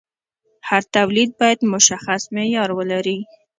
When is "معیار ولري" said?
2.35-3.19